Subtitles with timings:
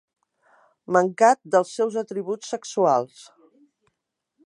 [0.95, 3.25] Mancat dels seus atributs sexuals.